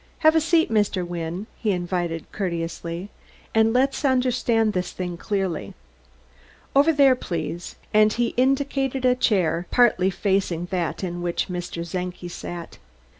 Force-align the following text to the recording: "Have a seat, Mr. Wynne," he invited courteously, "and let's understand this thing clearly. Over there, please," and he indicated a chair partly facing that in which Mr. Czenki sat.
"Have 0.25 0.35
a 0.35 0.41
seat, 0.41 0.71
Mr. 0.71 1.05
Wynne," 1.05 1.45
he 1.59 1.69
invited 1.71 2.25
courteously, 2.31 3.11
"and 3.53 3.71
let's 3.71 4.03
understand 4.03 4.73
this 4.73 4.91
thing 4.93 5.15
clearly. 5.15 5.75
Over 6.75 6.91
there, 6.91 7.13
please," 7.13 7.75
and 7.93 8.11
he 8.11 8.29
indicated 8.29 9.05
a 9.05 9.13
chair 9.13 9.67
partly 9.69 10.09
facing 10.09 10.65
that 10.71 11.03
in 11.03 11.21
which 11.21 11.49
Mr. 11.49 11.87
Czenki 11.87 12.29
sat. 12.29 12.79